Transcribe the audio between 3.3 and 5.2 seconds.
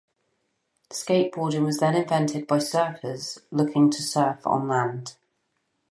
looking to "surf" on land.